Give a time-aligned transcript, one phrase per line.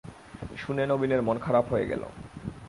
[0.57, 2.03] শুনে নবীনের মন খারাপ হয়ে গেল।